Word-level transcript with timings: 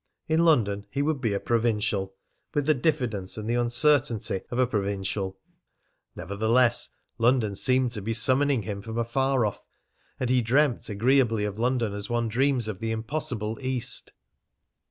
In 0.27 0.43
London 0.43 0.87
he 0.89 1.03
would 1.03 1.21
be 1.21 1.33
a 1.35 1.39
provincial, 1.39 2.15
with 2.55 2.65
the 2.65 2.73
diffidence 2.73 3.37
and 3.37 3.47
the 3.47 3.53
uncertainty 3.53 4.41
of 4.49 4.57
a 4.57 4.65
provincial. 4.65 5.37
Nevertheless, 6.15 6.89
London 7.19 7.55
seemed 7.55 7.91
to 7.91 8.01
be 8.01 8.11
summoning 8.11 8.63
him 8.63 8.81
from 8.81 8.97
afar 8.97 9.45
off, 9.45 9.61
and 10.19 10.31
he 10.31 10.41
dreamt 10.41 10.89
agreeably 10.89 11.43
of 11.45 11.59
London 11.59 11.93
as 11.93 12.09
one 12.09 12.29
dreams 12.29 12.67
of 12.67 12.79
the 12.79 12.89
impossible 12.89 13.59
East. 13.61 14.11